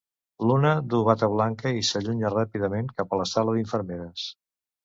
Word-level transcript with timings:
L'una 0.51 0.71
du 0.93 1.01
bata 1.07 1.29
blanca 1.33 1.75
i 1.81 1.85
s'allunya 1.89 2.33
ràpidament 2.37 2.91
cap 3.03 3.15
a 3.19 3.23
la 3.23 3.29
sala 3.35 3.57
d'infermeres. 3.59 4.29